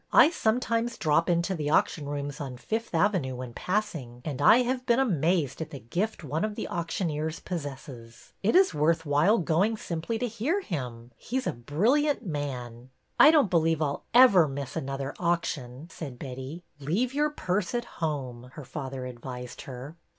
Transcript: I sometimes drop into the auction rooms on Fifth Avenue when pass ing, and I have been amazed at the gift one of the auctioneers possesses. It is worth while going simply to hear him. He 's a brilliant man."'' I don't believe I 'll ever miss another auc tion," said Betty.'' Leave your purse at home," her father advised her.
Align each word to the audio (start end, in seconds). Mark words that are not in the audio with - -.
I 0.11 0.31
sometimes 0.31 0.97
drop 0.97 1.29
into 1.29 1.53
the 1.53 1.69
auction 1.69 2.09
rooms 2.09 2.41
on 2.41 2.57
Fifth 2.57 2.95
Avenue 2.95 3.35
when 3.35 3.53
pass 3.53 3.93
ing, 3.93 4.23
and 4.25 4.41
I 4.41 4.63
have 4.63 4.83
been 4.87 4.97
amazed 4.97 5.61
at 5.61 5.69
the 5.69 5.79
gift 5.79 6.23
one 6.23 6.43
of 6.43 6.55
the 6.55 6.67
auctioneers 6.67 7.39
possesses. 7.39 8.33
It 8.41 8.55
is 8.55 8.73
worth 8.73 9.05
while 9.05 9.37
going 9.37 9.77
simply 9.77 10.17
to 10.17 10.27
hear 10.27 10.61
him. 10.61 11.11
He 11.17 11.39
's 11.39 11.45
a 11.45 11.53
brilliant 11.53 12.25
man."'' 12.25 12.89
I 13.19 13.29
don't 13.29 13.51
believe 13.51 13.79
I 13.79 13.89
'll 13.89 14.03
ever 14.11 14.47
miss 14.47 14.75
another 14.75 15.13
auc 15.19 15.45
tion," 15.45 15.87
said 15.91 16.17
Betty.'' 16.17 16.63
Leave 16.79 17.13
your 17.13 17.29
purse 17.29 17.75
at 17.75 17.85
home," 18.01 18.49
her 18.53 18.65
father 18.65 19.05
advised 19.05 19.61
her. 19.69 19.97